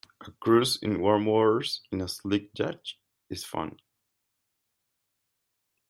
[0.25, 2.95] A cruise in warm waters in a sleek yacht
[3.29, 3.77] is fun.